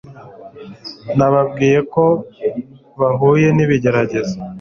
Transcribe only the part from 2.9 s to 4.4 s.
bahuye nibigeragezo